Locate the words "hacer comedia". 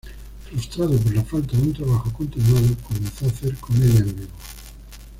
3.27-3.99